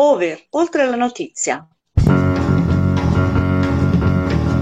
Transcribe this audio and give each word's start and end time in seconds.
Over, 0.00 0.46
oltre 0.50 0.86
la 0.86 0.94
notizia. 0.94 1.66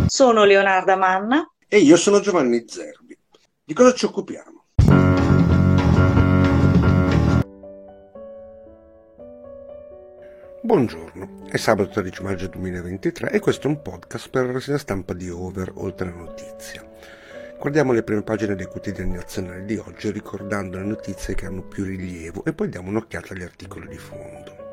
Sono 0.06 0.44
Leonarda 0.44 0.96
Manna. 0.96 1.46
E 1.68 1.76
io 1.76 1.98
sono 1.98 2.20
Giovanni 2.20 2.64
Zerbi. 2.66 3.18
Di 3.62 3.74
cosa 3.74 3.92
ci 3.92 4.06
occupiamo? 4.06 4.64
Buongiorno, 10.62 11.44
è 11.50 11.58
sabato 11.58 11.90
13 11.90 12.22
maggio 12.22 12.46
2023 12.48 13.30
e 13.30 13.38
questo 13.38 13.68
è 13.68 13.70
un 13.70 13.82
podcast 13.82 14.30
per 14.30 14.46
la 14.46 14.52
rassegna 14.52 14.78
stampa 14.78 15.12
di 15.12 15.28
Over, 15.28 15.72
oltre 15.74 16.08
la 16.08 16.16
notizia. 16.16 16.82
Guardiamo 17.58 17.92
le 17.92 18.02
prime 18.02 18.22
pagine 18.22 18.54
dei 18.54 18.66
quotidiani 18.66 19.12
nazionali 19.12 19.66
di 19.66 19.76
oggi 19.76 20.10
ricordando 20.10 20.78
le 20.78 20.84
notizie 20.84 21.34
che 21.34 21.44
hanno 21.44 21.60
più 21.60 21.84
rilievo 21.84 22.42
e 22.42 22.54
poi 22.54 22.70
diamo 22.70 22.88
un'occhiata 22.88 23.34
agli 23.34 23.42
articoli 23.42 23.88
di 23.88 23.98
fondo. 23.98 24.65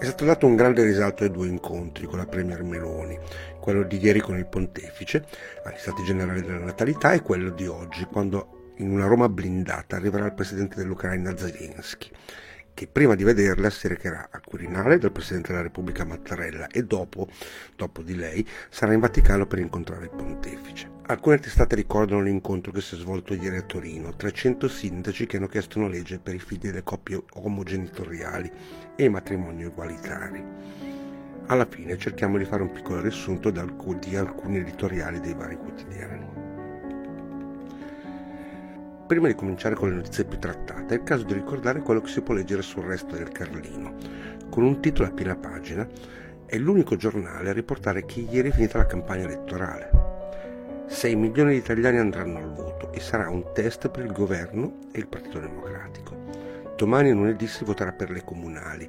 È 0.00 0.06
stato 0.06 0.24
dato 0.24 0.46
un 0.46 0.56
grande 0.56 0.82
risalto 0.82 1.24
ai 1.24 1.30
due 1.30 1.46
incontri 1.46 2.06
con 2.06 2.16
la 2.16 2.24
Premier 2.24 2.62
Meloni, 2.62 3.18
quello 3.60 3.82
di 3.82 3.98
ieri 3.98 4.20
con 4.20 4.38
il 4.38 4.46
pontefice, 4.46 5.26
agli 5.62 5.76
Stati 5.76 6.02
Generali 6.04 6.40
della 6.40 6.56
Natalità 6.56 7.12
e 7.12 7.20
quello 7.20 7.50
di 7.50 7.66
oggi, 7.66 8.06
quando 8.06 8.72
in 8.76 8.90
una 8.90 9.06
Roma 9.06 9.28
blindata 9.28 9.96
arriverà 9.96 10.24
il 10.24 10.32
presidente 10.32 10.76
dell'Ucraina 10.76 11.36
Zelensky 11.36 12.08
che 12.80 12.86
prima 12.86 13.14
di 13.14 13.24
vederla 13.24 13.68
si 13.68 13.88
recherà 13.88 14.30
al 14.30 14.40
Quirinale 14.42 14.96
del 14.96 15.12
Presidente 15.12 15.48
della 15.48 15.64
Repubblica 15.64 16.06
Mattarella 16.06 16.66
e 16.68 16.82
dopo, 16.82 17.28
dopo 17.76 18.00
di 18.00 18.16
lei, 18.16 18.48
sarà 18.70 18.94
in 18.94 19.00
Vaticano 19.00 19.46
per 19.46 19.58
incontrare 19.58 20.04
il 20.04 20.10
pontefice. 20.16 20.88
Alcune 21.08 21.38
testate 21.38 21.74
ricordano 21.74 22.22
l'incontro 22.22 22.72
che 22.72 22.80
si 22.80 22.94
è 22.94 22.98
svolto 22.98 23.34
ieri 23.34 23.58
a 23.58 23.62
Torino, 23.64 24.16
300 24.16 24.66
sindaci 24.66 25.26
che 25.26 25.36
hanno 25.36 25.48
chiesto 25.48 25.78
una 25.78 25.88
legge 25.88 26.20
per 26.20 26.34
i 26.34 26.38
figli 26.38 26.70
delle 26.70 26.82
coppie 26.82 27.22
omogenitoriali 27.34 28.50
e 28.96 29.04
i 29.04 29.10
matrimoni 29.10 29.64
egualitari. 29.64 30.42
Alla 31.48 31.66
fine 31.66 31.98
cerchiamo 31.98 32.38
di 32.38 32.46
fare 32.46 32.62
un 32.62 32.72
piccolo 32.72 33.02
riassunto 33.02 33.50
di 33.50 33.58
alcuni 33.58 34.56
editoriali 34.56 35.20
dei 35.20 35.34
vari 35.34 35.58
quotidiani. 35.58 36.29
Prima 39.10 39.26
di 39.26 39.34
cominciare 39.34 39.74
con 39.74 39.88
le 39.88 39.96
notizie 39.96 40.24
più 40.24 40.38
trattate, 40.38 40.94
è 40.94 40.98
il 40.98 41.02
caso 41.02 41.24
di 41.24 41.32
ricordare 41.32 41.80
quello 41.80 42.00
che 42.00 42.10
si 42.10 42.20
può 42.20 42.32
leggere 42.32 42.62
sul 42.62 42.84
resto 42.84 43.16
del 43.16 43.32
Carlino, 43.32 43.96
con 44.48 44.62
un 44.62 44.80
titolo 44.80 45.08
a 45.08 45.10
piena 45.10 45.34
pagina, 45.34 45.84
è 46.46 46.56
l'unico 46.58 46.94
giornale 46.94 47.50
a 47.50 47.52
riportare 47.52 48.04
che 48.06 48.20
ieri 48.20 48.50
è 48.50 48.52
finita 48.52 48.78
la 48.78 48.86
campagna 48.86 49.24
elettorale. 49.24 50.86
6 50.86 51.16
milioni 51.16 51.54
di 51.54 51.58
italiani 51.58 51.98
andranno 51.98 52.38
al 52.38 52.52
voto 52.52 52.92
e 52.92 53.00
sarà 53.00 53.28
un 53.28 53.52
test 53.52 53.88
per 53.88 54.04
il 54.04 54.12
governo 54.12 54.78
e 54.92 55.00
il 55.00 55.08
Partito 55.08 55.40
Democratico. 55.40 56.16
Domani 56.76 57.10
lunedì 57.10 57.48
si 57.48 57.64
voterà 57.64 57.90
per 57.90 58.12
le 58.12 58.22
comunali. 58.22 58.88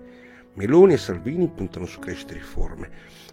Meloni 0.53 0.94
e 0.94 0.97
Salvini 0.97 1.47
puntano 1.47 1.88
su 1.88 1.97
crescite 1.97 2.35
e 2.35 2.38
riforme. 2.38 2.89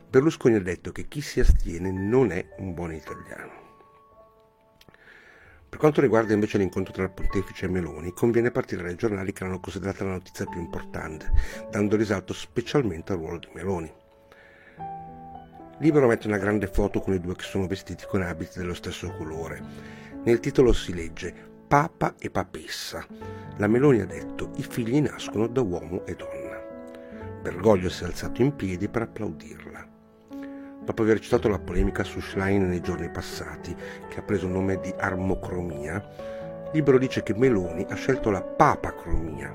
Berlusconi 0.08 0.54
ha 0.54 0.62
detto 0.62 0.90
che 0.90 1.06
chi 1.06 1.20
si 1.20 1.38
astiene 1.38 1.90
non 1.90 2.32
è 2.32 2.48
un 2.60 2.72
buon 2.72 2.94
italiano. 2.94 3.67
Per 5.68 5.78
quanto 5.78 6.00
riguarda 6.00 6.32
invece 6.32 6.56
l'incontro 6.56 6.94
tra 6.94 7.02
il 7.02 7.10
pontefice 7.10 7.66
e 7.66 7.68
Meloni, 7.68 8.12
conviene 8.12 8.50
partire 8.50 8.82
dai 8.82 8.94
giornali 8.94 9.32
che 9.32 9.44
l'hanno 9.44 9.60
considerata 9.60 10.02
la 10.02 10.12
notizia 10.12 10.46
più 10.46 10.58
importante, 10.58 11.30
dando 11.70 11.94
risalto 11.94 12.32
specialmente 12.32 13.12
al 13.12 13.18
ruolo 13.18 13.38
di 13.38 13.48
Meloni. 13.52 13.92
Libero 15.80 16.06
mette 16.08 16.26
una 16.26 16.38
grande 16.38 16.66
foto 16.66 17.00
con 17.00 17.12
i 17.12 17.20
due 17.20 17.36
che 17.36 17.44
sono 17.44 17.66
vestiti 17.66 18.04
con 18.08 18.22
abiti 18.22 18.58
dello 18.58 18.74
stesso 18.74 19.12
colore. 19.12 19.62
Nel 20.24 20.40
titolo 20.40 20.72
si 20.72 20.94
legge 20.94 21.34
Papa 21.68 22.14
e 22.18 22.30
Papessa. 22.30 23.06
La 23.58 23.66
Meloni 23.66 24.00
ha 24.00 24.06
detto 24.06 24.52
i 24.56 24.62
figli 24.62 25.00
nascono 25.00 25.46
da 25.46 25.60
uomo 25.60 26.04
e 26.06 26.16
donna. 26.16 26.60
Bergoglio 27.42 27.90
si 27.90 28.02
è 28.02 28.06
alzato 28.06 28.40
in 28.40 28.56
piedi 28.56 28.88
per 28.88 29.02
applaudirla 29.02 29.87
dopo 30.88 31.02
aver 31.02 31.20
citato 31.20 31.50
la 31.50 31.58
polemica 31.58 32.02
su 32.02 32.18
Schlein 32.18 32.66
nei 32.66 32.80
giorni 32.80 33.10
passati, 33.10 33.76
che 34.08 34.20
ha 34.20 34.22
preso 34.22 34.46
il 34.46 34.52
nome 34.52 34.80
di 34.80 34.90
armocromia, 34.96 36.02
Libero 36.72 36.96
dice 36.96 37.22
che 37.22 37.34
Meloni 37.34 37.84
ha 37.90 37.94
scelto 37.94 38.30
la 38.30 38.40
papacromia. 38.40 39.54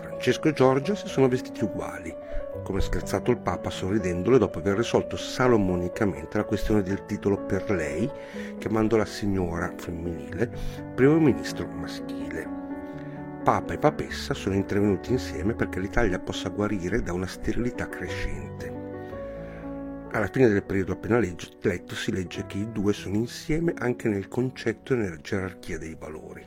Francesco 0.00 0.48
e 0.48 0.54
Giorgia 0.54 0.94
si 0.94 1.06
sono 1.06 1.28
vestiti 1.28 1.64
uguali, 1.64 2.16
come 2.62 2.78
ha 2.78 2.82
scherzato 2.82 3.30
il 3.30 3.36
Papa 3.36 3.68
sorridendole 3.68 4.38
dopo 4.38 4.58
aver 4.58 4.78
risolto 4.78 5.18
salomonicamente 5.18 6.38
la 6.38 6.44
questione 6.44 6.82
del 6.82 7.04
titolo 7.04 7.44
per 7.44 7.70
lei, 7.70 8.10
chiamando 8.56 8.96
la 8.96 9.04
signora 9.04 9.70
femminile 9.76 10.50
primo 10.94 11.18
ministro 11.18 11.66
maschile. 11.66 12.48
Papa 13.44 13.74
e 13.74 13.78
Papessa 13.78 14.32
sono 14.32 14.54
intervenuti 14.54 15.12
insieme 15.12 15.52
perché 15.52 15.78
l'Italia 15.78 16.18
possa 16.18 16.48
guarire 16.48 17.02
da 17.02 17.12
una 17.12 17.26
sterilità 17.26 17.86
crescente. 17.86 18.77
Alla 20.10 20.28
fine 20.28 20.48
del 20.48 20.62
periodo 20.62 20.92
appena 20.92 21.18
letto 21.18 21.94
si 21.94 22.10
legge 22.10 22.46
che 22.46 22.56
i 22.56 22.72
due 22.72 22.94
sono 22.94 23.16
insieme 23.16 23.74
anche 23.76 24.08
nel 24.08 24.26
concetto 24.26 24.94
e 24.94 24.96
nella 24.96 25.18
gerarchia 25.18 25.76
dei 25.76 25.94
valori. 25.98 26.44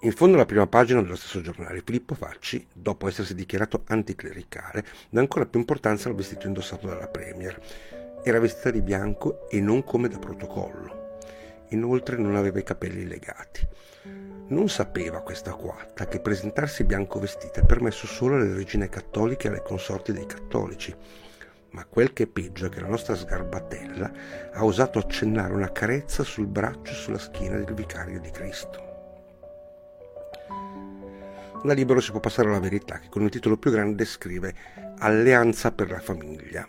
In 0.00 0.12
fondo 0.12 0.34
alla 0.34 0.44
prima 0.44 0.66
pagina 0.66 1.00
dello 1.00 1.14
stesso 1.14 1.40
giornale, 1.40 1.82
Filippo 1.84 2.16
Facci, 2.16 2.66
dopo 2.74 3.06
essersi 3.06 3.36
dichiarato 3.36 3.84
anticlericale, 3.86 4.84
dà 5.08 5.20
ancora 5.20 5.46
più 5.46 5.60
importanza 5.60 6.08
al 6.08 6.16
vestito 6.16 6.48
indossato 6.48 6.88
dalla 6.88 7.06
Premier. 7.06 7.60
Era 8.24 8.40
vestita 8.40 8.72
di 8.72 8.82
bianco 8.82 9.48
e 9.48 9.60
non 9.60 9.84
come 9.84 10.08
da 10.08 10.18
protocollo. 10.18 11.18
Inoltre 11.70 12.16
non 12.16 12.34
aveva 12.34 12.58
i 12.58 12.64
capelli 12.64 13.06
legati. 13.06 13.66
Non 14.48 14.68
sapeva 14.68 15.22
questa 15.22 15.54
quatta 15.54 16.06
che 16.08 16.20
presentarsi 16.20 16.82
bianco 16.82 17.20
vestita 17.20 17.60
è 17.60 17.64
permesso 17.64 18.06
solo 18.08 18.34
alle 18.34 18.52
regine 18.52 18.88
cattoliche 18.88 19.46
e 19.46 19.50
alle 19.50 19.62
consorti 19.62 20.12
dei 20.12 20.26
cattolici 20.26 20.94
ma 21.70 21.84
quel 21.84 22.12
che 22.12 22.24
è 22.24 22.26
peggio 22.26 22.66
è 22.66 22.68
che 22.68 22.80
la 22.80 22.88
nostra 22.88 23.14
sgarbatella 23.14 24.12
ha 24.52 24.64
osato 24.64 24.98
accennare 24.98 25.52
una 25.52 25.72
carezza 25.72 26.22
sul 26.22 26.46
braccio 26.46 26.92
e 26.92 26.94
sulla 26.94 27.18
schiena 27.18 27.56
del 27.58 27.74
vicario 27.74 28.20
di 28.20 28.30
Cristo. 28.30 28.84
Da 31.62 31.72
libero 31.72 32.00
si 32.00 32.10
può 32.10 32.20
passare 32.20 32.48
alla 32.48 32.60
verità 32.60 32.98
che 32.98 33.08
con 33.08 33.22
il 33.22 33.30
titolo 33.30 33.56
più 33.56 33.70
grande 33.70 34.04
scrive 34.04 34.54
Alleanza 34.98 35.72
per 35.72 35.90
la 35.90 36.00
famiglia 36.00 36.66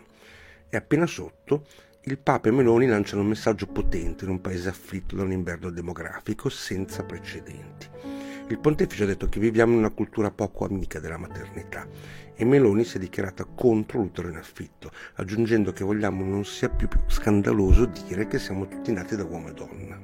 e 0.68 0.76
appena 0.76 1.06
sotto 1.06 1.64
il 2.02 2.18
Papa 2.18 2.48
e 2.48 2.52
Meloni 2.52 2.86
lanciano 2.86 3.22
un 3.22 3.28
messaggio 3.28 3.66
potente 3.66 4.24
in 4.24 4.30
un 4.30 4.40
paese 4.40 4.68
afflitto 4.68 5.14
da 5.14 5.22
un 5.22 5.32
inverno 5.32 5.70
demografico 5.70 6.48
senza 6.48 7.04
precedenti. 7.04 8.17
Il 8.50 8.58
pontefice 8.58 9.02
ha 9.02 9.06
detto 9.06 9.28
che 9.28 9.40
viviamo 9.40 9.72
in 9.72 9.78
una 9.78 9.90
cultura 9.90 10.30
poco 10.30 10.64
amica 10.64 11.00
della 11.00 11.18
maternità 11.18 11.86
e 12.34 12.44
Meloni 12.46 12.82
si 12.82 12.96
è 12.96 13.00
dichiarata 13.00 13.44
contro 13.44 13.98
l'utero 13.98 14.28
in 14.28 14.36
affitto, 14.36 14.90
aggiungendo 15.16 15.72
che 15.72 15.84
vogliamo 15.84 16.24
non 16.24 16.46
sia 16.46 16.70
più, 16.70 16.88
scandaloso 17.08 17.84
dire 17.84 18.26
che 18.26 18.38
siamo 18.38 18.66
tutti 18.66 18.90
nati 18.90 19.16
da 19.16 19.24
uomo 19.24 19.48
e 19.48 19.52
donna. 19.52 20.00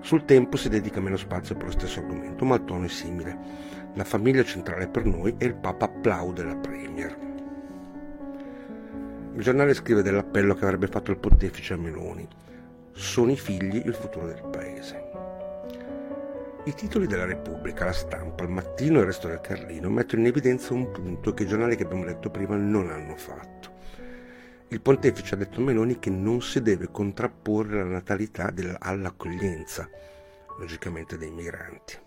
Sul 0.00 0.24
tempo 0.24 0.56
si 0.56 0.70
dedica 0.70 1.00
meno 1.00 1.16
spazio 1.16 1.56
per 1.56 1.66
lo 1.66 1.72
stesso 1.72 1.98
argomento, 1.98 2.44
ma 2.46 2.54
il 2.54 2.64
tono 2.64 2.84
è 2.84 2.88
simile. 2.88 3.36
La 3.94 4.04
famiglia 4.04 4.44
centrale 4.44 4.88
per 4.88 5.04
noi 5.04 5.34
e 5.36 5.44
il 5.44 5.56
Papa 5.56 5.86
applaude 5.86 6.44
la 6.44 6.56
Premier. 6.56 7.18
Il 9.34 9.42
giornale 9.42 9.74
scrive 9.74 10.02
dell'appello 10.02 10.54
che 10.54 10.64
avrebbe 10.64 10.86
fatto 10.86 11.10
il 11.10 11.18
pontefice 11.18 11.74
a 11.74 11.76
Meloni. 11.76 12.26
Sono 12.92 13.32
i 13.32 13.36
figli 13.36 13.82
il 13.84 13.94
futuro 13.94 14.26
del 14.26 14.48
paese. 14.50 15.15
I 16.66 16.74
titoli 16.74 17.06
della 17.06 17.26
Repubblica, 17.26 17.84
la 17.84 17.92
stampa, 17.92 18.42
il 18.42 18.50
mattino 18.50 18.98
e 18.98 19.02
il 19.02 19.06
resto 19.06 19.28
del 19.28 19.40
Carlino 19.40 19.88
mettono 19.88 20.22
in 20.22 20.26
evidenza 20.26 20.74
un 20.74 20.90
punto 20.90 21.32
che 21.32 21.44
i 21.44 21.46
giornali 21.46 21.76
che 21.76 21.84
abbiamo 21.84 22.02
letto 22.02 22.28
prima 22.28 22.56
non 22.56 22.90
hanno 22.90 23.14
fatto. 23.14 23.70
Il 24.66 24.80
pontefice 24.80 25.34
ha 25.34 25.38
detto 25.38 25.60
a 25.60 25.62
Meloni 25.62 26.00
che 26.00 26.10
non 26.10 26.42
si 26.42 26.60
deve 26.60 26.90
contrapporre 26.90 27.84
la 27.84 27.88
natalità 27.88 28.52
all'accoglienza, 28.80 29.88
logicamente 30.58 31.16
dei 31.16 31.30
migranti. 31.30 31.98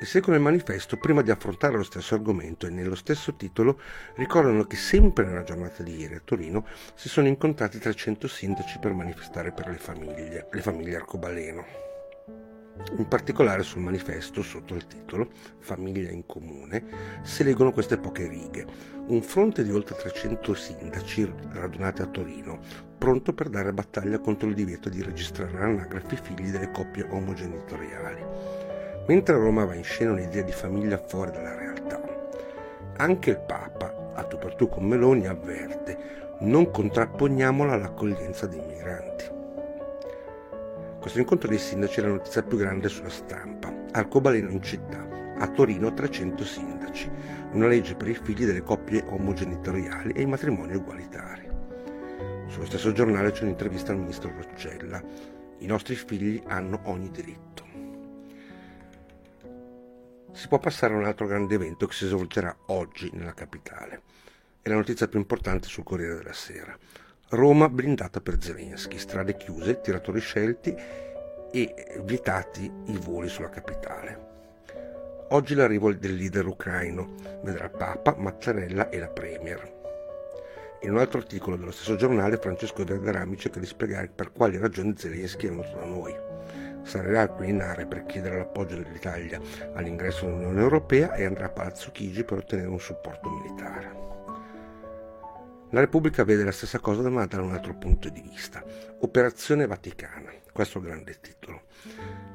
E 0.00 0.04
secondo 0.06 0.38
il 0.38 0.44
manifesto, 0.44 0.96
prima 0.96 1.20
di 1.20 1.30
affrontare 1.30 1.76
lo 1.76 1.82
stesso 1.82 2.14
argomento 2.14 2.66
e 2.66 2.70
nello 2.70 2.94
stesso 2.94 3.34
titolo, 3.34 3.78
ricordano 4.14 4.64
che 4.64 4.76
sempre 4.76 5.26
nella 5.26 5.42
giornata 5.42 5.82
di 5.82 5.96
ieri 5.98 6.14
a 6.14 6.22
Torino 6.24 6.66
si 6.94 7.10
sono 7.10 7.28
incontrati 7.28 7.78
300 7.78 8.26
sindaci 8.26 8.78
per 8.78 8.94
manifestare 8.94 9.52
per 9.52 9.68
le 9.68 9.76
famiglie, 9.76 10.48
le 10.50 10.62
famiglie 10.62 10.96
arcobaleno. 10.96 11.85
In 12.98 13.08
particolare 13.08 13.62
sul 13.62 13.82
manifesto, 13.82 14.42
sotto 14.42 14.74
il 14.74 14.86
titolo 14.86 15.28
Famiglia 15.58 16.10
in 16.10 16.24
comune, 16.24 16.84
si 17.22 17.42
leggono 17.42 17.72
queste 17.72 17.98
poche 17.98 18.28
righe. 18.28 18.64
Un 19.08 19.22
fronte 19.22 19.64
di 19.64 19.70
oltre 19.70 19.96
300 19.96 20.54
sindaci 20.54 21.32
radunati 21.52 22.02
a 22.02 22.06
Torino, 22.06 22.58
pronto 22.96 23.32
per 23.32 23.48
dare 23.48 23.72
battaglia 23.72 24.18
contro 24.18 24.48
il 24.48 24.54
divieto 24.54 24.88
di 24.88 25.02
registrare 25.02 25.58
anagrafi 25.58 26.16
figli 26.16 26.50
delle 26.50 26.70
coppie 26.70 27.06
omogenitoriali. 27.10 28.24
Mentre 29.08 29.34
a 29.34 29.38
Roma 29.38 29.64
va 29.64 29.74
in 29.74 29.84
scena 29.84 30.12
un'idea 30.12 30.42
di 30.42 30.52
famiglia 30.52 30.98
fuori 30.98 31.32
dalla 31.32 31.54
realtà. 31.54 32.00
Anche 32.96 33.30
il 33.30 33.40
Papa, 33.40 34.12
a 34.14 34.22
tu 34.24 34.38
per 34.38 34.54
tu 34.54 34.68
con 34.68 34.84
Meloni, 34.84 35.26
avverte 35.26 36.24
non 36.40 36.70
contrapponiamola 36.70 37.72
all'accoglienza 37.72 38.46
dei 38.46 38.60
migranti. 38.60 39.35
Questo 41.06 41.22
incontro 41.22 41.48
dei 41.48 41.60
sindaci 41.60 42.00
è 42.00 42.02
la 42.02 42.08
notizia 42.08 42.42
più 42.42 42.58
grande 42.58 42.88
sulla 42.88 43.10
stampa. 43.10 43.72
arcobaleno 43.92 44.50
in 44.50 44.60
città, 44.60 45.06
a 45.38 45.46
Torino 45.52 45.94
300 45.94 46.44
sindaci, 46.44 47.08
una 47.52 47.68
legge 47.68 47.94
per 47.94 48.08
i 48.08 48.18
figli 48.20 48.44
delle 48.44 48.64
coppie 48.64 49.04
omogenitoriali 49.06 50.10
e 50.10 50.22
i 50.22 50.26
matrimoni 50.26 50.74
ugualitari. 50.74 51.48
Sullo 52.48 52.64
stesso 52.64 52.90
giornale 52.90 53.30
c'è 53.30 53.44
un'intervista 53.44 53.92
al 53.92 53.98
ministro 53.98 54.32
Roccella. 54.34 55.00
I 55.58 55.66
nostri 55.66 55.94
figli 55.94 56.42
hanno 56.48 56.80
ogni 56.86 57.12
diritto. 57.12 57.64
Si 60.32 60.48
può 60.48 60.58
passare 60.58 60.94
a 60.94 60.96
un 60.96 61.04
altro 61.04 61.28
grande 61.28 61.54
evento 61.54 61.86
che 61.86 61.94
si 61.94 62.06
svolgerà 62.06 62.52
oggi 62.66 63.10
nella 63.12 63.32
capitale. 63.32 64.02
È 64.60 64.68
la 64.68 64.74
notizia 64.74 65.06
più 65.06 65.20
importante 65.20 65.68
sul 65.68 65.84
Corriere 65.84 66.16
della 66.16 66.32
Sera. 66.32 66.76
Roma 67.30 67.68
blindata 67.68 68.20
per 68.20 68.40
Zelensky, 68.40 68.98
strade 68.98 69.36
chiuse, 69.36 69.80
tiratori 69.80 70.20
scelti 70.20 70.72
e 71.50 72.00
vietati 72.04 72.70
i 72.84 72.96
voli 72.98 73.26
sulla 73.28 73.48
capitale. 73.48 74.34
Oggi 75.30 75.56
l'arrivo 75.56 75.92
del 75.92 76.14
leader 76.14 76.46
ucraino 76.46 77.14
vedrà 77.42 77.68
Papa, 77.68 78.14
Mattarella 78.16 78.90
e 78.90 79.00
la 79.00 79.08
Premier. 79.08 79.74
In 80.82 80.92
un 80.92 80.98
altro 80.98 81.18
articolo 81.18 81.56
dello 81.56 81.72
stesso 81.72 81.96
giornale 81.96 82.36
Francesco 82.36 82.84
Verderami 82.84 83.36
cerca 83.36 83.58
di 83.58 83.66
spiegare 83.66 84.06
per 84.06 84.30
quali 84.30 84.56
ragioni 84.56 84.94
Zelensky 84.96 85.46
è 85.46 85.50
venuto 85.50 85.74
da 85.74 85.84
noi. 85.84 86.14
Sarà 86.84 87.22
al 87.22 87.34
Quirinale 87.34 87.86
per 87.86 88.04
chiedere 88.04 88.36
l'appoggio 88.36 88.76
dell'Italia 88.76 89.40
all'ingresso 89.74 90.26
nell'Unione 90.26 90.60
Europea 90.60 91.14
e 91.14 91.24
andrà 91.24 91.46
a 91.46 91.50
Palazzo 91.50 91.90
Chigi 91.90 92.22
per 92.22 92.38
ottenere 92.38 92.68
un 92.68 92.78
supporto 92.78 93.28
militare. 93.28 94.15
La 95.70 95.80
Repubblica 95.80 96.22
vede 96.22 96.44
la 96.44 96.52
stessa 96.52 96.78
cosa 96.78 97.10
ma 97.10 97.26
da 97.26 97.42
un 97.42 97.52
altro 97.52 97.74
punto 97.74 98.08
di 98.08 98.20
vista. 98.20 98.62
Operazione 99.00 99.66
Vaticana, 99.66 100.30
questo 100.52 100.80
grande 100.80 101.18
titolo. 101.20 101.62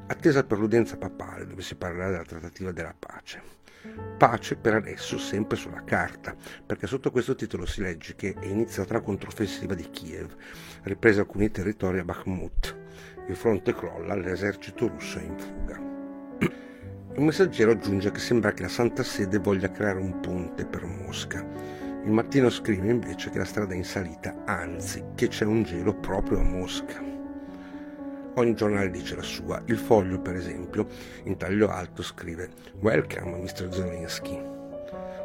Attesa 0.08 0.44
per 0.44 0.60
l'udienza 0.60 0.98
papale 0.98 1.48
dove 1.48 1.62
si 1.62 1.76
parlerà 1.76 2.10
della 2.10 2.26
trattativa 2.26 2.74
della 2.74 2.94
pace. 2.98 3.42
Pace 4.18 4.58
per 4.58 4.74
adesso 4.74 5.18
sempre 5.18 5.56
sulla 5.56 5.86
carta, 5.86 6.36
perché 6.66 6.88
sotto 6.88 7.10
questo 7.10 7.34
titolo 7.34 7.66
si 7.66 7.82
legge 7.82 8.16
che 8.16 8.36
è 8.38 8.46
iniziata 8.48 8.96
la 8.96 9.02
controffensiva 9.02 9.76
di 9.76 9.90
Kiev, 9.90 10.36
ripresa 10.84 11.22
alcuni 11.22 11.50
territori 11.50 12.00
a 12.00 12.04
Bakhmut. 12.04 12.78
Il 13.30 13.36
fronte 13.38 13.74
crolla, 13.74 14.14
l'esercito 14.14 14.90
russo 14.90 15.20
è 15.20 15.24
in 15.24 15.38
fuga. 15.38 15.80
Il 17.16 17.22
messaggero 17.22 17.72
aggiunge 17.72 18.12
che 18.12 18.20
sembra 18.20 18.52
che 18.52 18.64
la 18.64 18.68
Santa 18.68 19.04
Sede 19.04 19.38
voglia 19.38 19.72
creare 19.72 20.00
un 20.00 20.20
ponte 20.20 20.66
per 20.66 20.86
Mosca 20.86 21.91
il 22.04 22.12
mattino 22.12 22.50
scrive 22.50 22.90
invece 22.90 23.30
che 23.30 23.38
la 23.38 23.46
strada 23.46 23.74
è 23.74 23.78
in 23.78 23.84
salita, 23.84 24.44
anzi 24.46 25.04
che 25.14 25.28
c'è 25.28 25.46
un 25.46 25.62
gelo 25.62 25.94
proprio 25.94 26.40
a 26.40 26.44
Mosca. 26.44 27.00
Ogni 28.36 28.56
giornale 28.56 28.90
dice 28.90 29.16
la 29.16 29.22
sua. 29.22 29.62
Il 29.66 29.78
foglio, 29.78 30.20
per 30.20 30.36
esempio, 30.36 30.88
in 31.26 31.38
taglio 31.38 31.70
alto 31.70 32.02
scrive 32.02 32.50
Welcome, 32.80 33.38
Mr. 33.38 33.72
Zelensky. 33.72 34.42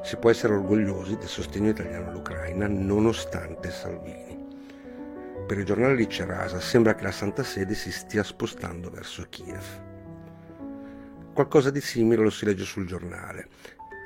Si 0.03 0.17
può 0.17 0.29
essere 0.29 0.53
orgogliosi 0.53 1.17
del 1.17 1.29
sostegno 1.29 1.71
italiano 1.71 2.11
all'Ucraina 2.11 2.67
nonostante 2.67 3.71
Salvini. 3.71 4.45
Per 5.47 5.57
il 5.57 5.65
giornale 5.65 5.97
di 5.97 6.09
Cerasa 6.09 6.61
sembra 6.61 6.95
che 6.95 7.05
la 7.05 7.11
Santa 7.11 7.43
Sede 7.43 7.75
si 7.75 7.91
stia 7.91 8.23
spostando 8.23 8.91
verso 8.91 9.25
Kiev. 9.31 9.65
Qualcosa 11.33 11.71
di 11.71 11.81
simile 11.81 12.23
lo 12.23 12.31
si 12.31 12.45
legge 12.45 12.65
sul 12.65 12.87
giornale 12.87 13.49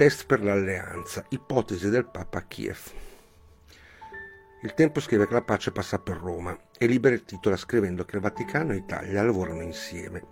test 0.01 0.25
per 0.25 0.43
l'alleanza, 0.43 1.27
ipotesi 1.29 1.91
del 1.91 2.07
Papa 2.07 2.39
a 2.39 2.43
Kiev. 2.45 2.79
Il 4.63 4.73
tempo 4.73 4.99
scrive 4.99 5.27
che 5.27 5.35
la 5.35 5.43
pace 5.43 5.73
passa 5.73 5.99
per 5.99 6.17
Roma 6.17 6.59
e 6.79 6.87
libera 6.87 7.15
il 7.15 7.27
titolo 7.27 7.55
scrivendo 7.57 8.07
che 8.07 8.17
il 8.17 8.23
Vaticano 8.23 8.73
e 8.73 8.77
Italia 8.77 9.23
lavorano 9.23 9.61
insieme, 9.61 10.23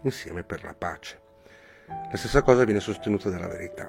insieme 0.00 0.42
per 0.42 0.64
la 0.64 0.74
pace. 0.74 1.20
La 1.86 2.16
stessa 2.16 2.42
cosa 2.42 2.64
viene 2.64 2.80
sostenuta 2.80 3.30
dalla 3.30 3.46
verità. 3.46 3.88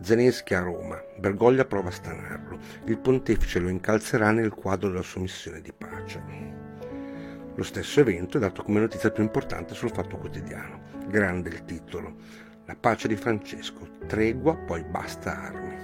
Zelensky 0.00 0.54
a 0.54 0.62
Roma, 0.62 1.00
Bergoglia 1.16 1.64
prova 1.64 1.90
a 1.90 1.92
stanarlo, 1.92 2.58
il 2.86 2.98
pontefice 2.98 3.60
lo 3.60 3.68
incalzerà 3.68 4.32
nel 4.32 4.52
quadro 4.52 4.88
della 4.88 5.02
sua 5.02 5.20
missione 5.20 5.60
di 5.60 5.72
pace. 5.72 6.22
Lo 7.54 7.62
stesso 7.62 8.00
evento 8.00 8.36
è 8.36 8.40
dato 8.40 8.64
come 8.64 8.80
notizia 8.80 9.12
più 9.12 9.22
importante 9.22 9.74
sul 9.74 9.92
Fatto 9.92 10.16
Quotidiano. 10.16 10.90
Grande 11.06 11.50
il 11.50 11.64
titolo. 11.64 12.16
La 12.72 12.78
pace 12.80 13.06
di 13.06 13.16
Francesco, 13.16 13.86
tregua, 14.06 14.56
poi 14.56 14.82
basta 14.82 15.42
armi. 15.42 15.76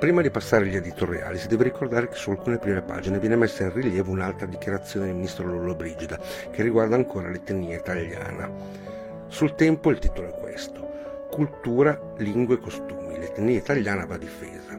Prima 0.00 0.22
di 0.22 0.30
passare 0.32 0.64
agli 0.64 0.74
editoriali 0.74 1.38
si 1.38 1.46
deve 1.46 1.62
ricordare 1.62 2.08
che 2.08 2.16
su 2.16 2.30
alcune 2.30 2.58
prime 2.58 2.82
pagine 2.82 3.20
viene 3.20 3.36
messa 3.36 3.62
in 3.62 3.72
rilievo 3.72 4.10
un'altra 4.10 4.48
dichiarazione 4.48 5.06
del 5.06 5.14
ministro 5.14 5.46
Lollobrigida 5.46 6.18
che 6.50 6.64
riguarda 6.64 6.96
ancora 6.96 7.30
l'etnia 7.30 7.76
italiana. 7.76 8.50
Sul 9.28 9.54
tempo 9.54 9.90
il 9.90 10.00
titolo 10.00 10.34
è 10.34 10.40
questo, 10.40 11.26
Cultura, 11.30 12.14
lingue 12.16 12.56
e 12.56 12.58
costumi, 12.58 13.20
l'etnia 13.20 13.56
italiana 13.56 14.04
va 14.04 14.16
difesa. 14.16 14.76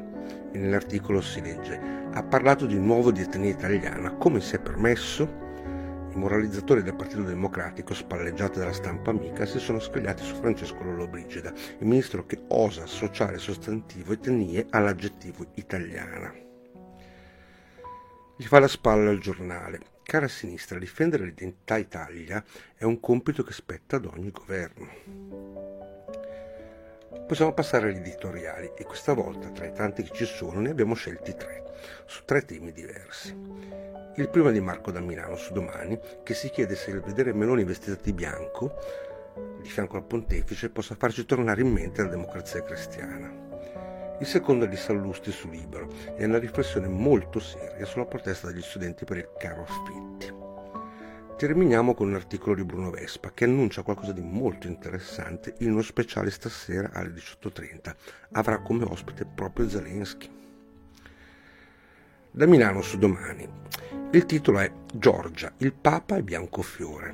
E 0.52 0.58
nell'articolo 0.58 1.22
si 1.22 1.42
legge, 1.42 1.80
ha 2.12 2.24
parlato 2.24 2.66
di 2.66 2.78
nuovo 2.78 3.14
di 3.14 3.22
etnia 3.22 3.52
italiana, 3.52 4.12
come 4.16 4.42
si 4.42 4.56
è 4.56 4.60
permesso? 4.60 5.49
I 6.12 6.16
moralizzatori 6.16 6.82
del 6.82 6.96
Partito 6.96 7.22
Democratico, 7.22 7.94
spalleggiati 7.94 8.60
dalla 8.60 8.74
stampa 8.74 9.12
amica, 9.12 9.46
si 9.46 9.60
sono 9.60 9.80
scagliati 9.80 10.24
su 10.24 10.36
Francesco 10.36 10.84
Lollobrigida, 10.84 11.52
il 11.52 11.86
ministro 11.86 12.26
che 12.26 12.42
osa 12.48 12.84
associare 12.84 13.38
sostantivo 13.38 14.14
etnie 14.14 14.66
all'aggettivo 14.72 15.46
italiana. 15.56 16.34
Gli 18.36 18.46
fa 18.46 18.60
la 18.60 18.68
spalla 18.68 19.10
al 19.10 19.20
giornale. 19.20 19.80
Cara 20.02 20.28
sinistra, 20.28 20.80
difendere 20.80 21.26
l'identità 21.26 21.78
Italia 21.78 22.44
è 22.76 22.84
un 22.86 23.00
compito 23.00 23.44
che 23.44 23.54
spetta 23.54 23.98
ad 23.98 24.06
ogni 24.06 24.32
governo. 24.32 24.88
Possiamo 27.28 27.54
passare 27.54 27.90
agli 27.90 27.98
editoriali 27.98 28.72
e 28.76 28.84
questa 28.86 29.14
volta, 29.14 29.50
tra 29.50 29.68
i 29.68 29.74
tanti 29.74 30.02
che 30.02 30.14
ci 30.14 30.26
sono, 30.26 30.60
ne 30.60 30.72
abbiamo 30.72 30.96
scelti 30.96 31.36
tre, 31.36 31.64
su 32.06 32.24
tre 32.26 32.44
temi 32.46 32.72
diversi. 32.72 33.36
Il 34.16 34.30
primo 34.30 34.50
è 34.50 34.52
di 34.52 34.60
Marco 34.60 34.92
da 34.92 35.00
Milano 35.00 35.36
su 35.36 35.54
Domani, 35.54 36.00
che 36.24 36.34
si 36.34 36.50
chiede 36.50 36.76
se 36.76 36.92
il 36.92 37.02
vedere 37.02 37.34
Meloni 37.34 37.64
vestita 37.64 37.98
di 38.02 38.14
bianco, 38.14 38.76
di 39.62 39.70
fianco 39.70 39.98
al 39.98 40.06
pontefice, 40.06 40.70
possa 40.70 40.96
farci 40.96 41.26
tornare 41.26 41.62
in 41.62 41.72
mente 41.72 42.02
la 42.02 42.10
democrazia 42.10 42.64
cristiana. 42.64 43.48
Il 44.20 44.28
secondo 44.28 44.66
è 44.66 44.68
di 44.68 44.76
Sallusti 44.76 45.32
su 45.32 45.50
Libero 45.50 45.88
e 46.08 46.18
è 46.18 46.26
una 46.26 46.40
riflessione 46.40 46.90
molto 46.90 47.40
seria 47.40 47.86
sulla 47.86 48.06
protesta 48.06 48.48
degli 48.48 48.62
studenti 48.62 49.06
per 49.06 49.18
il 49.18 49.30
caro 49.38 49.62
affitti. 49.62 50.48
Terminiamo 51.38 51.94
con 51.94 52.10
un 52.10 52.16
articolo 52.16 52.54
di 52.54 52.66
Bruno 52.66 52.90
Vespa 52.90 53.32
che 53.32 53.46
annuncia 53.46 53.82
qualcosa 53.82 54.12
di 54.12 54.20
molto 54.20 54.68
interessante 54.68 55.54
in 55.60 55.72
uno 55.72 55.82
speciale 55.82 56.32
stasera 56.32 56.90
alle 56.92 57.12
18.30. 57.12 57.96
Avrà 58.32 58.60
come 58.60 58.84
ospite 58.84 59.26
proprio 59.26 59.70
Zelensky. 59.70 60.30
Da 62.32 62.46
Milano 62.46 62.84
su 62.84 63.00
domani. 63.00 63.48
Il 64.12 64.26
titolo 64.28 64.60
è 64.60 64.72
Giorgia, 64.94 65.52
il 65.58 65.74
Papa 65.74 66.16
e 66.16 66.22
Biancofiore. 66.22 67.14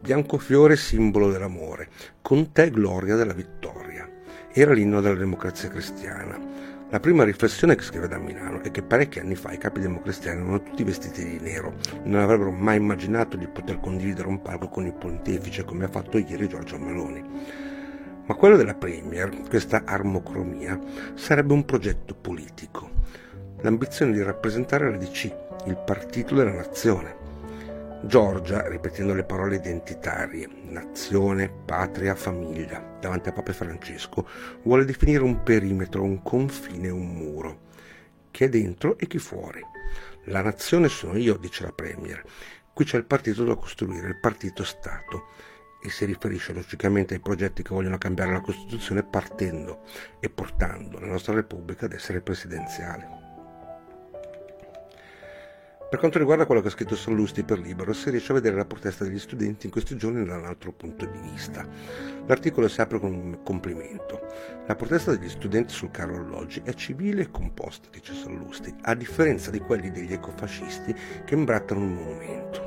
Biancofiore 0.00 0.76
simbolo 0.76 1.28
dell'amore, 1.28 1.88
con 2.22 2.52
te 2.52 2.70
gloria 2.70 3.16
della 3.16 3.32
vittoria. 3.32 4.08
Era 4.52 4.72
l'inno 4.72 5.00
della 5.00 5.16
democrazia 5.16 5.68
cristiana. 5.68 6.38
La 6.88 7.00
prima 7.00 7.24
riflessione 7.24 7.74
che 7.74 7.82
scrive 7.82 8.06
da 8.06 8.18
Milano 8.18 8.62
è 8.62 8.70
che 8.70 8.82
parecchi 8.82 9.18
anni 9.18 9.34
fa 9.34 9.50
i 9.50 9.58
capi 9.58 9.80
democristiani 9.80 10.40
erano 10.40 10.62
tutti 10.62 10.84
vestiti 10.84 11.24
di 11.24 11.40
nero, 11.40 11.74
non 12.04 12.20
avrebbero 12.20 12.52
mai 12.52 12.76
immaginato 12.76 13.36
di 13.36 13.48
poter 13.48 13.80
condividere 13.80 14.28
un 14.28 14.40
palco 14.40 14.68
con 14.68 14.86
il 14.86 14.94
pontefice 14.94 15.64
come 15.64 15.86
ha 15.86 15.88
fatto 15.88 16.16
ieri 16.16 16.46
Giorgio 16.46 16.78
Meloni. 16.78 17.24
Ma 18.24 18.34
quello 18.36 18.56
della 18.56 18.74
Premier, 18.74 19.36
questa 19.48 19.82
armocromia, 19.84 20.78
sarebbe 21.14 21.52
un 21.52 21.64
progetto 21.64 22.14
politico. 22.14 22.95
L'ambizione 23.60 24.12
di 24.12 24.22
rappresentare 24.22 24.90
la 24.90 24.98
DC, 24.98 25.34
il 25.64 25.76
partito 25.78 26.34
della 26.34 26.52
nazione. 26.52 27.24
Giorgia, 28.02 28.68
ripetendo 28.68 29.14
le 29.14 29.24
parole 29.24 29.56
identitarie, 29.56 30.46
nazione, 30.68 31.50
patria, 31.64 32.14
famiglia, 32.14 32.98
davanti 33.00 33.30
a 33.30 33.32
Papa 33.32 33.54
Francesco, 33.54 34.28
vuole 34.62 34.84
definire 34.84 35.22
un 35.22 35.42
perimetro, 35.42 36.02
un 36.02 36.22
confine, 36.22 36.90
un 36.90 37.14
muro. 37.14 37.60
Chi 38.30 38.44
è 38.44 38.48
dentro 38.50 38.98
e 38.98 39.06
chi 39.06 39.18
fuori. 39.18 39.64
La 40.24 40.42
nazione 40.42 40.88
sono 40.88 41.16
io, 41.16 41.38
dice 41.38 41.64
la 41.64 41.72
Premier. 41.72 42.22
Qui 42.74 42.84
c'è 42.84 42.98
il 42.98 43.06
partito 43.06 43.42
da 43.44 43.56
costruire, 43.56 44.08
il 44.08 44.20
partito 44.20 44.64
Stato. 44.64 45.28
E 45.82 45.88
si 45.88 46.04
riferisce 46.04 46.52
logicamente 46.52 47.14
ai 47.14 47.20
progetti 47.20 47.62
che 47.62 47.74
vogliono 47.74 47.96
cambiare 47.96 48.32
la 48.32 48.40
Costituzione 48.40 49.02
partendo 49.02 49.80
e 50.20 50.28
portando 50.28 51.00
la 51.00 51.06
nostra 51.06 51.32
Repubblica 51.32 51.86
ad 51.86 51.92
essere 51.94 52.20
presidenziale. 52.20 53.25
Per 55.96 56.04
quanto 56.04 56.20
riguarda 56.22 56.44
quello 56.44 56.60
che 56.60 56.68
ha 56.68 56.72
scritto 56.72 56.94
Sallusti 56.94 57.42
per 57.42 57.58
Libero, 57.58 57.94
si 57.94 58.10
riesce 58.10 58.32
a 58.32 58.34
vedere 58.34 58.54
la 58.54 58.66
protesta 58.66 59.04
degli 59.04 59.18
studenti 59.18 59.64
in 59.64 59.72
questi 59.72 59.96
giorni 59.96 60.26
da 60.26 60.36
un 60.36 60.44
altro 60.44 60.70
punto 60.70 61.06
di 61.06 61.18
vista. 61.20 61.66
L'articolo 62.26 62.68
si 62.68 62.82
apre 62.82 63.00
con 63.00 63.14
un 63.14 63.38
complimento. 63.42 64.20
La 64.66 64.74
protesta 64.74 65.16
degli 65.16 65.30
studenti 65.30 65.72
sul 65.72 65.90
caro 65.90 66.16
alloggi 66.16 66.60
è 66.64 66.74
civile 66.74 67.22
e 67.22 67.30
composta, 67.30 67.88
dice 67.90 68.12
Sallusti, 68.12 68.74
a 68.82 68.94
differenza 68.94 69.50
di 69.50 69.58
quelli 69.58 69.90
degli 69.90 70.12
ecofascisti 70.12 70.94
che 71.24 71.34
imbrattano 71.34 71.80
un 71.80 71.94
monumento. 71.94 72.60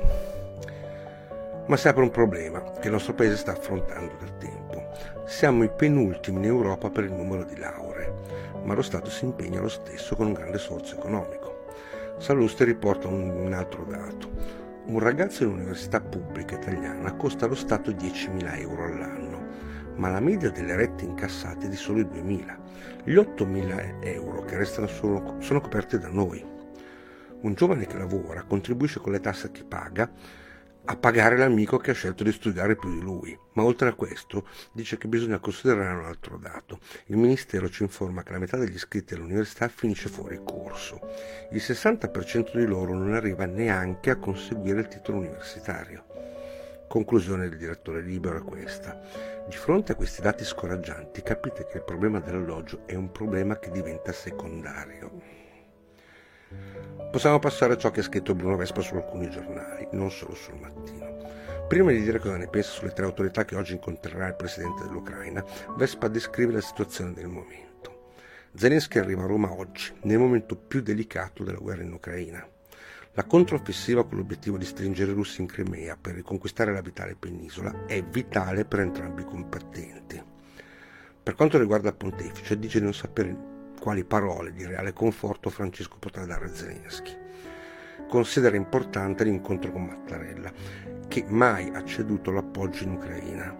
Ma 1.68 1.76
si 1.76 1.86
apre 1.86 2.02
un 2.02 2.10
problema 2.10 2.60
che 2.80 2.88
il 2.88 2.92
nostro 2.94 3.14
paese 3.14 3.36
sta 3.36 3.52
affrontando 3.52 4.12
da 4.18 4.28
tempo. 4.38 4.88
Siamo 5.24 5.62
i 5.62 5.70
penultimi 5.70 6.38
in 6.38 6.46
Europa 6.46 6.90
per 6.90 7.04
il 7.04 7.12
numero 7.12 7.44
di 7.44 7.56
lauree, 7.56 8.12
ma 8.64 8.74
lo 8.74 8.82
Stato 8.82 9.08
si 9.08 9.24
impegna 9.24 9.60
lo 9.60 9.68
stesso 9.68 10.16
con 10.16 10.26
un 10.26 10.32
grande 10.32 10.58
sforzo 10.58 10.96
economico. 10.96 11.39
Salluste 12.20 12.64
riporta 12.64 13.08
un 13.08 13.50
altro 13.54 13.82
dato. 13.84 14.30
Un 14.88 14.98
ragazzo 14.98 15.42
in 15.44 15.52
università 15.52 16.02
pubblica 16.02 16.54
italiana 16.54 17.14
costa 17.14 17.46
allo 17.46 17.54
Stato 17.54 17.92
10.000 17.92 18.58
euro 18.58 18.84
all'anno, 18.84 19.46
ma 19.96 20.10
la 20.10 20.20
media 20.20 20.50
delle 20.50 20.76
rette 20.76 21.06
incassate 21.06 21.64
è 21.64 21.68
di 21.70 21.76
solo 21.76 22.00
2.000. 22.00 22.56
Gli 23.04 23.14
8.000 23.14 24.04
euro 24.04 24.44
che 24.44 24.58
restano 24.58 24.86
sono, 24.86 25.36
sono 25.40 25.62
coperti 25.62 25.98
da 25.98 26.08
noi. 26.08 26.44
Un 27.40 27.54
giovane 27.54 27.86
che 27.86 27.96
lavora 27.96 28.42
contribuisce 28.42 29.00
con 29.00 29.12
le 29.12 29.20
tasse 29.20 29.50
che 29.50 29.64
paga 29.64 30.10
a 30.84 30.96
pagare 30.96 31.36
l'amico 31.36 31.76
che 31.76 31.90
ha 31.90 31.94
scelto 31.94 32.24
di 32.24 32.32
studiare 32.32 32.76
più 32.76 32.92
di 32.92 33.00
lui. 33.00 33.38
Ma 33.52 33.64
oltre 33.64 33.88
a 33.88 33.94
questo 33.94 34.46
dice 34.72 34.96
che 34.96 35.08
bisogna 35.08 35.38
considerare 35.38 35.98
un 35.98 36.04
altro 36.04 36.36
dato. 36.36 36.80
Il 37.06 37.16
Ministero 37.16 37.68
ci 37.68 37.82
informa 37.82 38.22
che 38.22 38.32
la 38.32 38.38
metà 38.38 38.56
degli 38.56 38.74
iscritti 38.74 39.14
all'università 39.14 39.68
finisce 39.68 40.08
fuori 40.08 40.40
corso. 40.44 41.00
Il 41.52 41.60
60% 41.60 42.56
di 42.56 42.66
loro 42.66 42.94
non 42.94 43.12
arriva 43.14 43.44
neanche 43.44 44.10
a 44.10 44.16
conseguire 44.16 44.80
il 44.80 44.88
titolo 44.88 45.18
universitario. 45.18 46.04
Conclusione 46.88 47.48
del 47.48 47.58
direttore 47.58 48.02
libero 48.02 48.38
è 48.38 48.42
questa. 48.42 49.00
Di 49.48 49.56
fronte 49.56 49.92
a 49.92 49.94
questi 49.94 50.22
dati 50.22 50.44
scoraggianti 50.44 51.22
capite 51.22 51.66
che 51.66 51.76
il 51.76 51.84
problema 51.84 52.18
dell'alloggio 52.18 52.82
è 52.86 52.94
un 52.94 53.12
problema 53.12 53.58
che 53.58 53.70
diventa 53.70 54.12
secondario. 54.12 55.39
Possiamo 57.10 57.38
passare 57.38 57.72
a 57.72 57.76
ciò 57.76 57.90
che 57.90 58.00
ha 58.00 58.04
scritto 58.04 58.34
Bruno 58.34 58.56
Vespa 58.56 58.80
su 58.80 58.94
alcuni 58.94 59.28
giornali, 59.30 59.88
non 59.92 60.10
solo 60.10 60.34
sul 60.34 60.58
mattino. 60.60 61.18
Prima 61.66 61.90
di 61.90 62.00
dire 62.02 62.18
cosa 62.18 62.36
ne 62.36 62.48
pensa 62.48 62.70
sulle 62.70 62.92
tre 62.92 63.04
autorità 63.04 63.44
che 63.44 63.56
oggi 63.56 63.72
incontrerà 63.72 64.28
il 64.28 64.34
presidente 64.34 64.84
dell'Ucraina, 64.84 65.44
Vespa 65.76 66.08
descrive 66.08 66.52
la 66.52 66.60
situazione 66.60 67.12
del 67.12 67.28
momento. 67.28 67.68
Zelensky 68.54 68.98
arriva 68.98 69.22
a 69.22 69.26
Roma 69.26 69.52
oggi, 69.52 69.92
nel 70.02 70.18
momento 70.18 70.56
più 70.56 70.82
delicato 70.82 71.44
della 71.44 71.58
guerra 71.58 71.82
in 71.82 71.92
Ucraina. 71.92 72.44
La 73.12 73.24
controffensiva 73.24 74.04
con 74.04 74.18
l'obiettivo 74.18 74.56
di 74.56 74.64
stringere 74.64 75.12
i 75.12 75.14
russi 75.14 75.40
in 75.40 75.46
Crimea 75.46 75.96
per 76.00 76.14
riconquistare 76.14 76.72
la 76.72 76.80
vitale 76.80 77.16
penisola 77.16 77.86
è 77.86 78.02
vitale 78.02 78.64
per 78.64 78.80
entrambi 78.80 79.22
i 79.22 79.26
combattenti. 79.26 80.22
Per 81.22 81.34
quanto 81.34 81.58
riguarda 81.58 81.88
il 81.88 81.96
pontefice, 81.96 82.58
dice 82.58 82.78
di 82.78 82.84
non 82.84 82.94
sapere 82.94 83.58
quali 83.80 84.04
parole 84.04 84.52
di 84.52 84.64
reale 84.64 84.92
conforto 84.92 85.50
Francesco 85.50 85.96
potrà 85.98 86.24
dare 86.26 86.44
a 86.44 86.54
Zelensky. 86.54 87.16
Considera 88.08 88.56
importante 88.56 89.24
l'incontro 89.24 89.72
con 89.72 89.86
Mattarella, 89.86 90.52
che 91.08 91.24
mai 91.26 91.70
ha 91.74 91.82
ceduto 91.84 92.30
l'appoggio 92.30 92.84
in 92.84 92.92
Ucraina, 92.92 93.56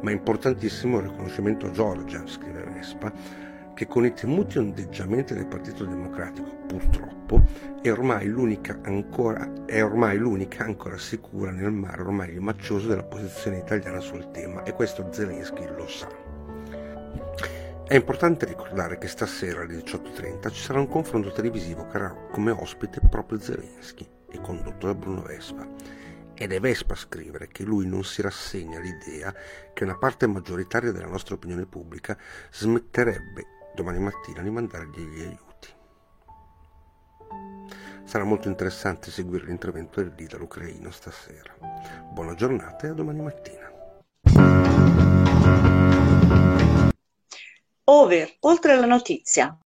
ma 0.00 0.10
è 0.10 0.12
importantissimo 0.12 0.98
il 0.98 1.08
riconoscimento 1.08 1.66
a 1.66 1.70
Giorgia, 1.70 2.26
scrive 2.26 2.64
Vespa, 2.64 3.12
che 3.74 3.86
con 3.86 4.04
i 4.04 4.12
temuti 4.12 4.58
ondeggiamenti 4.58 5.34
del 5.34 5.46
Partito 5.46 5.84
Democratico, 5.84 6.48
purtroppo, 6.66 7.40
è 7.80 7.92
ormai 7.92 8.26
l'unica 8.26 8.80
ancora, 8.82 9.48
ormai 9.70 10.18
l'unica 10.18 10.64
ancora 10.64 10.98
sicura 10.98 11.52
nel 11.52 11.70
mare 11.70 12.02
ormai 12.02 12.32
limaccioso 12.32 12.88
della 12.88 13.04
posizione 13.04 13.58
italiana 13.58 14.00
sul 14.00 14.32
tema 14.32 14.64
e 14.64 14.72
questo 14.72 15.06
Zelensky 15.12 15.64
lo 15.76 15.86
sa. 15.86 16.27
È 17.88 17.94
importante 17.94 18.44
ricordare 18.44 18.98
che 18.98 19.08
stasera 19.08 19.62
alle 19.62 19.76
18.30 19.76 20.52
ci 20.52 20.60
sarà 20.60 20.78
un 20.78 20.88
confronto 20.88 21.32
televisivo 21.32 21.86
che 21.86 21.96
avrà 21.96 22.14
come 22.30 22.50
ospite 22.50 23.00
proprio 23.00 23.40
Zelensky 23.40 24.06
e 24.30 24.38
condotto 24.42 24.88
da 24.88 24.94
Bruno 24.94 25.22
Vespa. 25.22 25.66
Ed 26.34 26.52
è 26.52 26.60
Vespa 26.60 26.92
a 26.92 26.96
scrivere 26.96 27.48
che 27.48 27.62
lui 27.62 27.86
non 27.86 28.04
si 28.04 28.20
rassegna 28.20 28.76
all'idea 28.76 29.34
che 29.72 29.84
una 29.84 29.96
parte 29.96 30.26
maggioritaria 30.26 30.92
della 30.92 31.06
nostra 31.06 31.36
opinione 31.36 31.64
pubblica 31.64 32.14
smetterebbe 32.52 33.46
domani 33.74 34.00
mattina 34.00 34.42
di 34.42 34.50
mandargli 34.50 35.00
gli 35.00 35.20
aiuti. 35.22 35.68
Sarà 38.04 38.24
molto 38.24 38.48
interessante 38.48 39.10
seguire 39.10 39.46
l'intervento 39.46 40.02
del 40.02 40.12
leader 40.14 40.42
ucraino 40.42 40.90
stasera. 40.90 41.54
Buona 42.12 42.34
giornata 42.34 42.86
e 42.86 42.90
a 42.90 42.92
domani 42.92 43.22
mattina. 43.22 43.67
Over, 47.90 48.36
oltre 48.40 48.76
la 48.76 48.86
notizia. 48.86 49.48